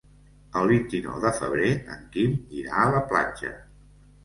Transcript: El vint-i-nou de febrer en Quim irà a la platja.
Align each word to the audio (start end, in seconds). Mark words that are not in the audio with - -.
El 0.61 0.71
vint-i-nou 0.71 1.19
de 1.25 1.33
febrer 1.41 1.69
en 1.97 2.09
Quim 2.17 2.35
irà 2.63 2.83
a 2.87 2.89
la 2.99 3.05
platja. 3.15 3.55